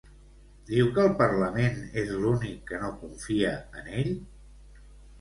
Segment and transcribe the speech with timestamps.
[0.69, 4.15] Diu que el Parlament és l'únic que no confia en ell?